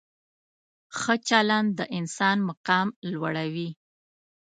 [0.99, 3.69] ښه چلند د انسان مقام لوړوي.